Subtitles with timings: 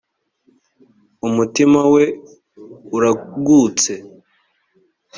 [1.27, 2.03] umutima we
[2.95, 3.93] uragutse.